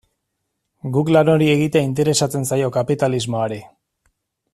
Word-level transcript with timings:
Guk 0.95 1.11
lan 1.15 1.29
hori 1.33 1.49
egitea 1.57 1.83
interesatzen 1.89 2.47
zaio 2.53 2.71
kapitalismoari. 2.79 3.61